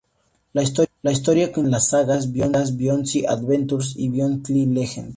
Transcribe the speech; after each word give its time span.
La 0.53 0.63
historia 1.11 1.51
continúa 1.51 1.67
en 1.67 1.71
las 1.73 1.89
sagas 1.89 2.31
"Bionicle 2.31 3.27
Adventures" 3.27 3.93
y 3.95 4.09
"Bionicle 4.09 4.65
Legends". 4.65 5.09